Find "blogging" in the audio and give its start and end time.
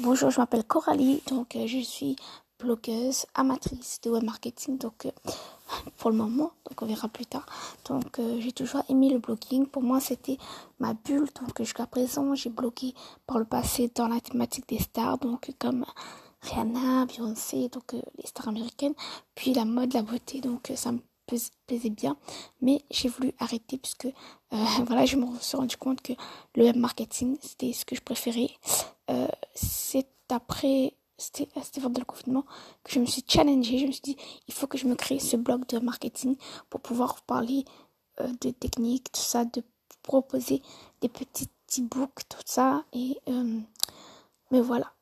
9.18-9.66